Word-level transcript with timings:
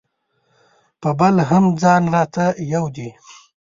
په 1.01 1.09
بل 1.19 1.35
هم 1.49 1.65
ځان 1.81 2.03
راته 2.15 2.45
یو 2.73 2.85
دی. 2.95 3.09